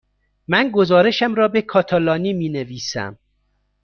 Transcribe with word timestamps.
من 0.47 0.69
گزارشم 0.71 1.35
را 1.35 1.47
به 1.47 1.61
کاتالانی 1.61 2.33
می 2.33 2.49
نویسم. 2.49 3.17